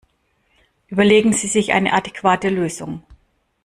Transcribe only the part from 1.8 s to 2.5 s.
adäquate